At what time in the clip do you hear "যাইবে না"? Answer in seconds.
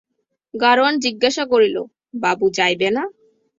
2.57-3.03